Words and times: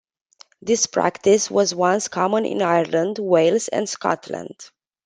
This 0.63 0.87
practice 0.87 1.51
was 1.51 1.75
once 1.75 2.07
common 2.07 2.43
in 2.47 2.63
Ireland, 2.63 3.19
Wales, 3.19 3.67
and 3.67 3.87
Scotland. 3.87 4.71